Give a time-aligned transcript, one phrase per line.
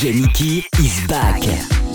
[0.00, 1.89] Giannicky is back.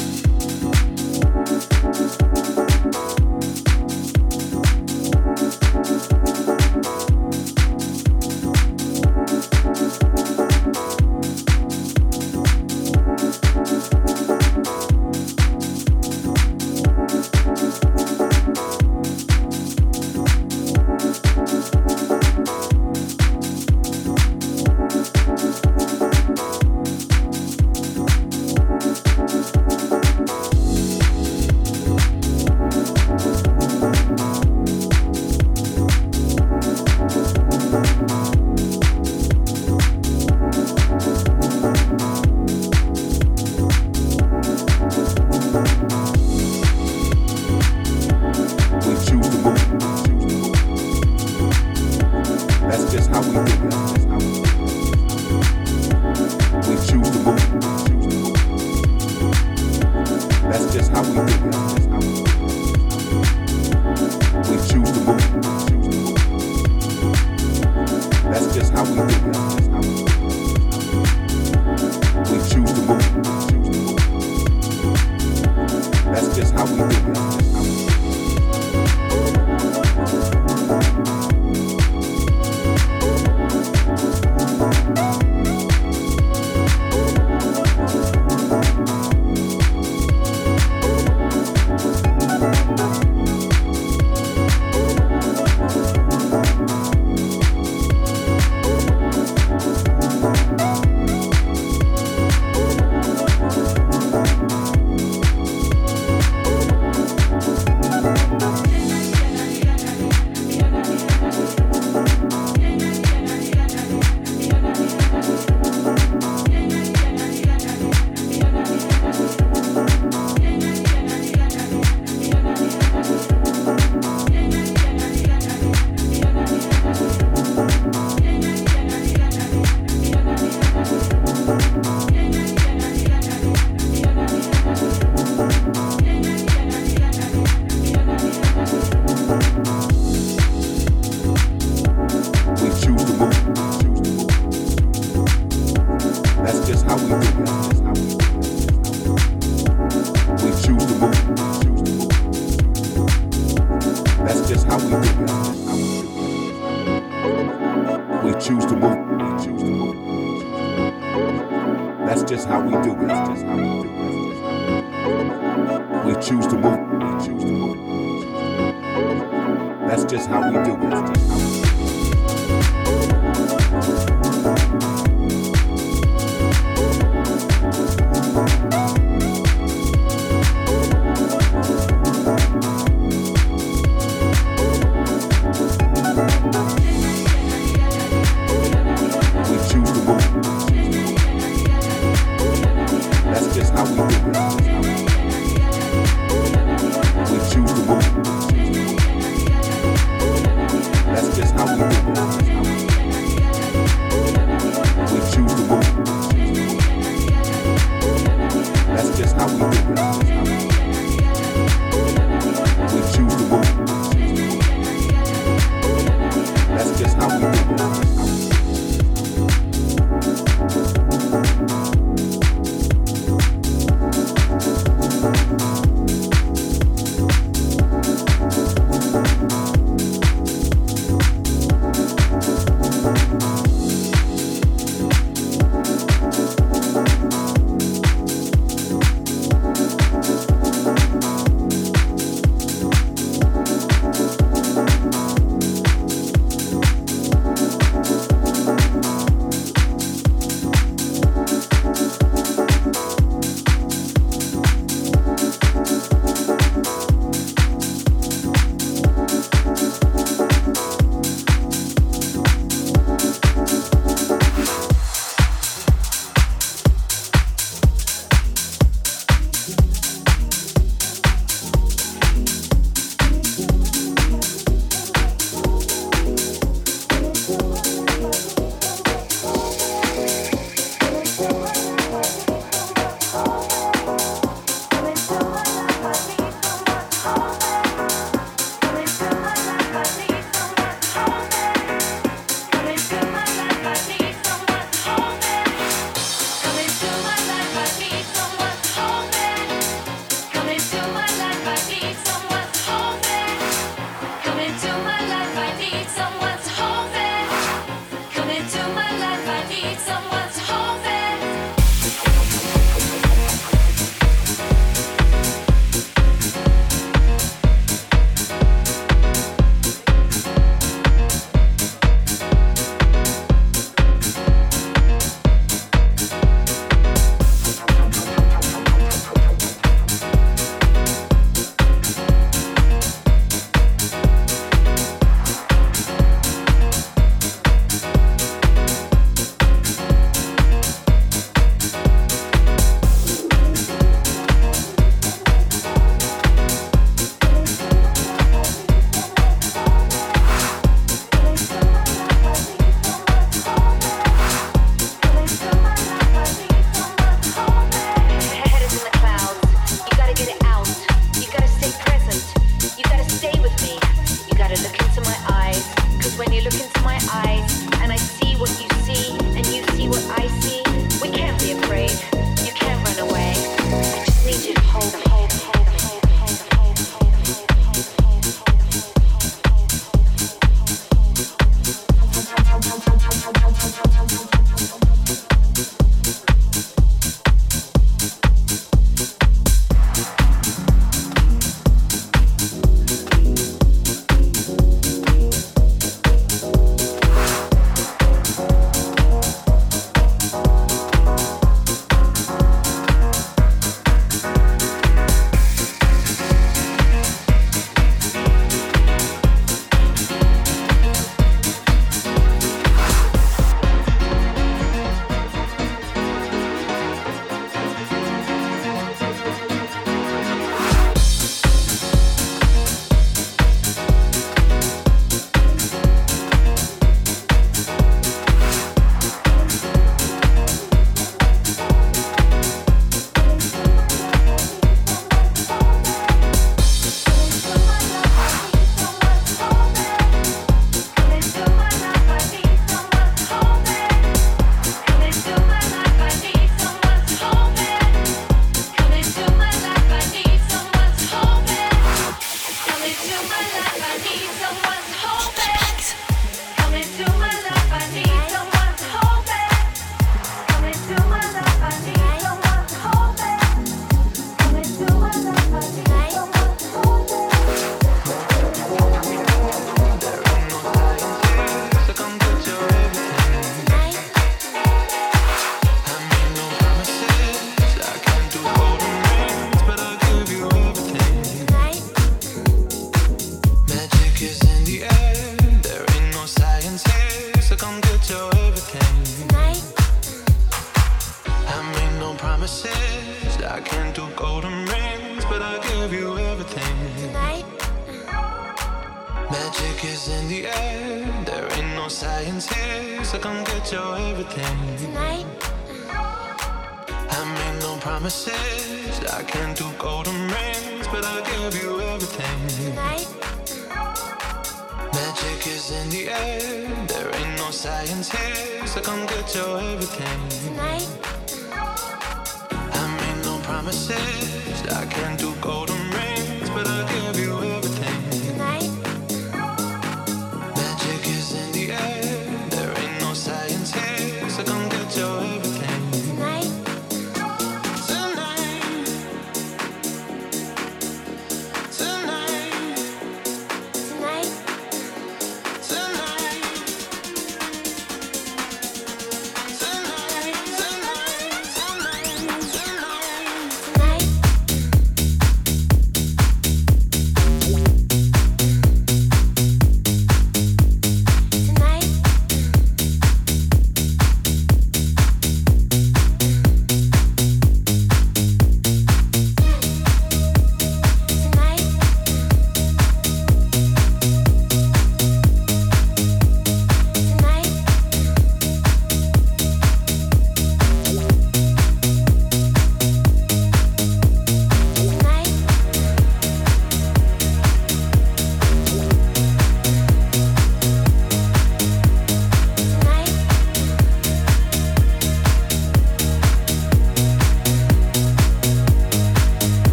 [309.08, 310.55] I need someone.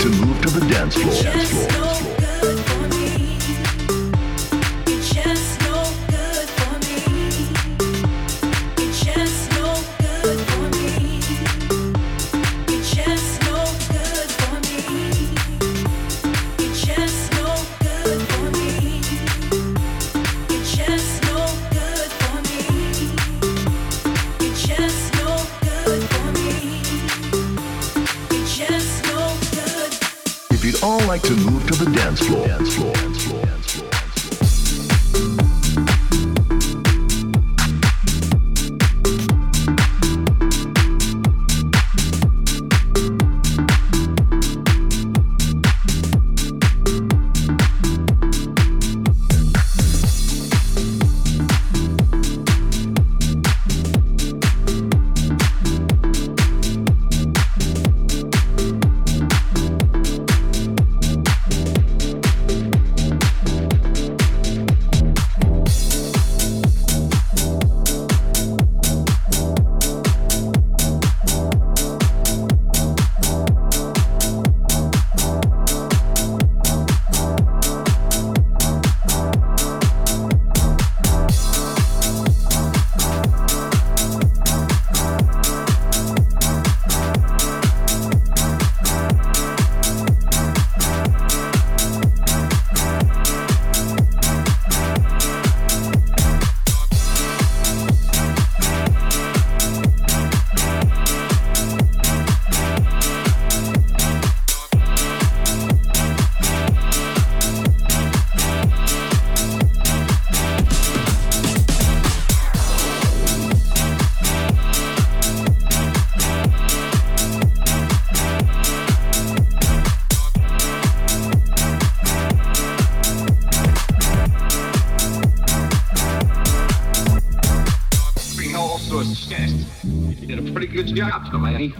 [0.00, 1.22] to move to the dance floor.
[1.22, 1.79] Dance floor.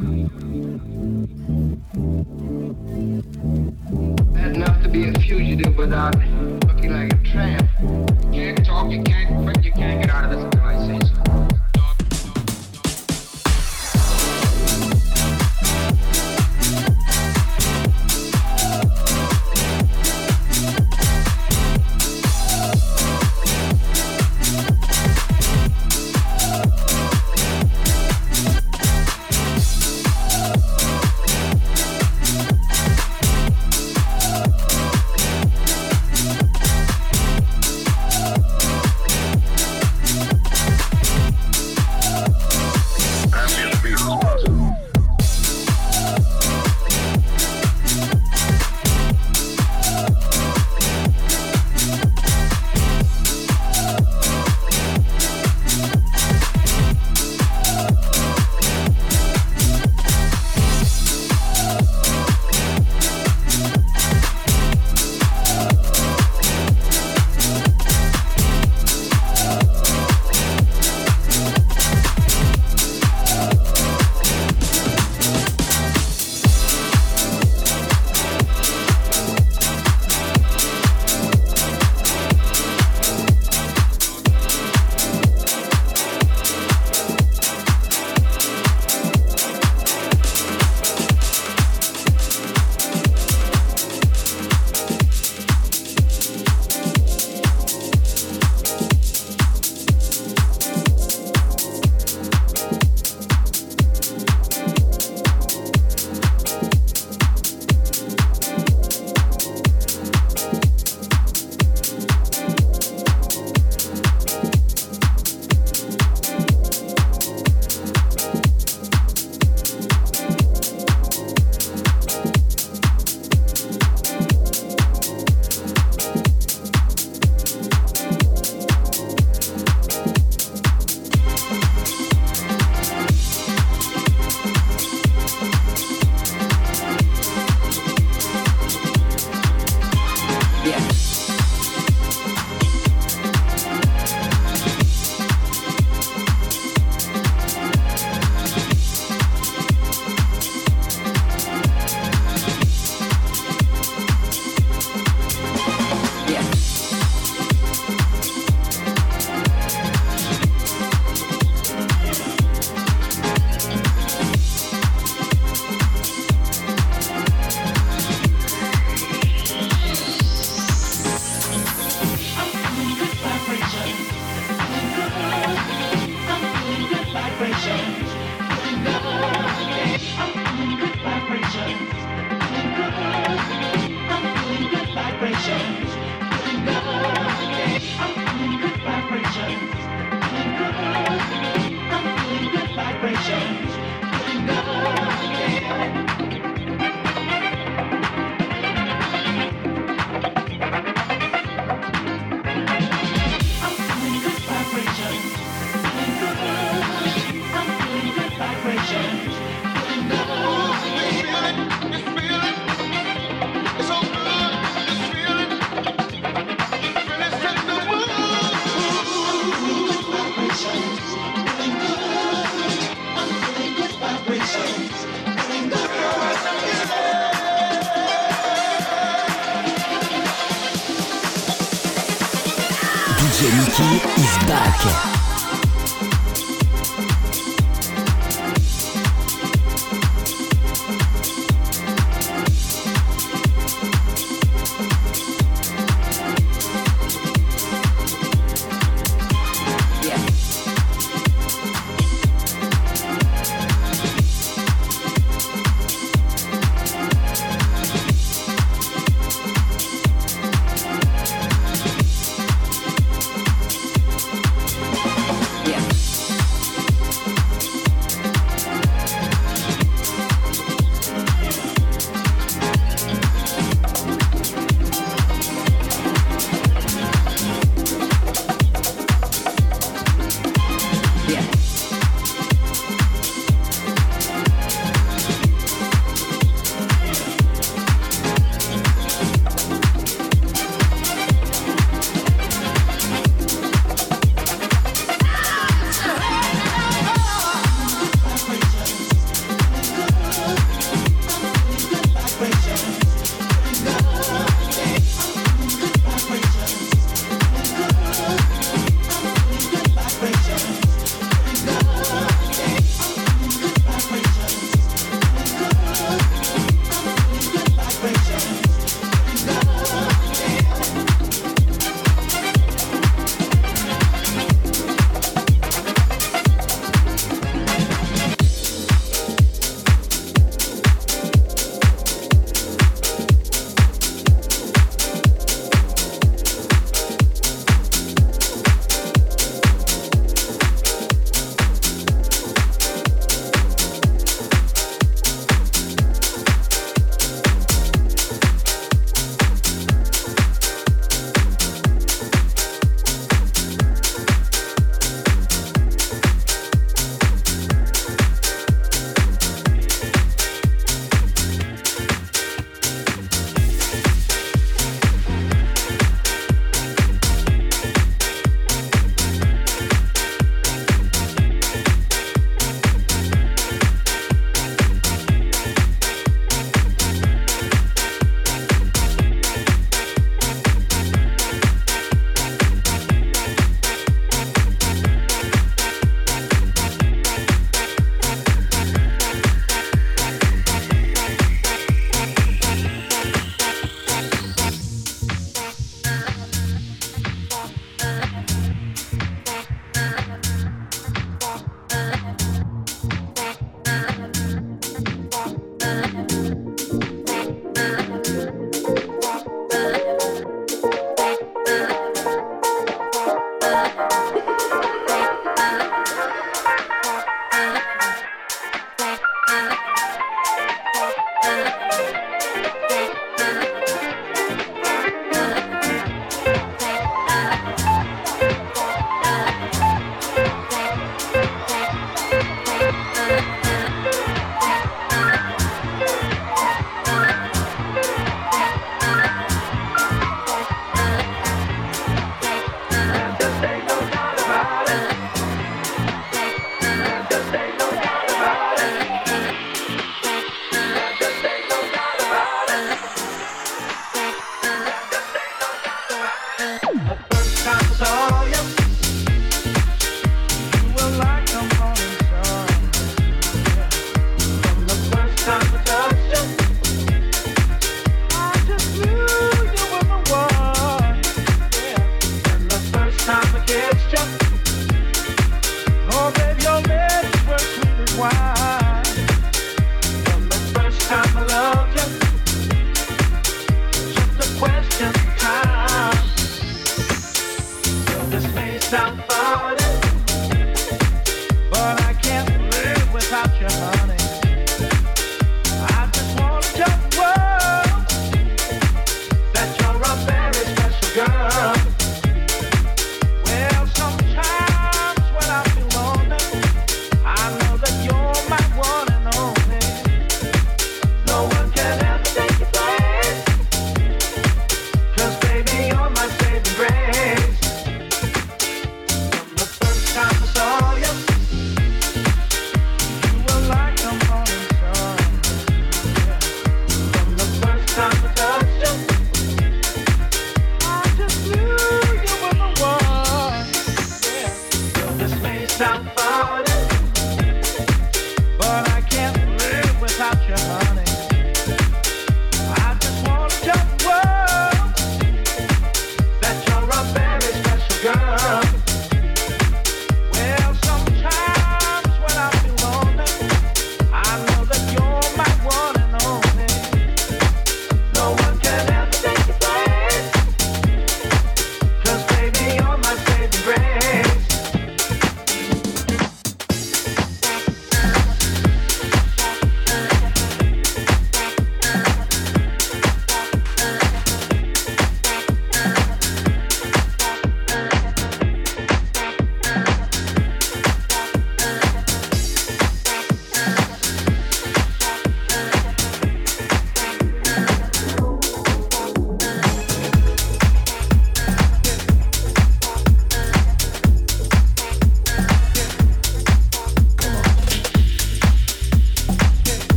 [0.00, 0.39] mm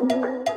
[0.00, 0.51] you.